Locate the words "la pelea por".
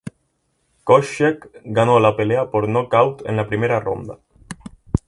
1.99-2.67